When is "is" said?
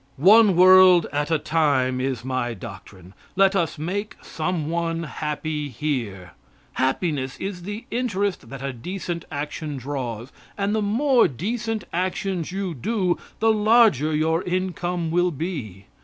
2.01-2.25, 7.39-7.61